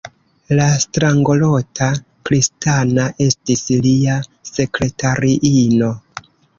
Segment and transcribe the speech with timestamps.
[0.59, 1.91] La strangolota
[2.31, 4.19] Kristina estis lia
[4.55, 5.97] sekretariino.